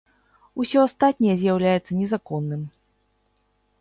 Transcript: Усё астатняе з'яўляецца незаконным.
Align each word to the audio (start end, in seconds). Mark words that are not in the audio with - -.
Усё 0.63 0.79
астатняе 0.85 1.35
з'яўляецца 1.41 1.91
незаконным. 1.99 2.61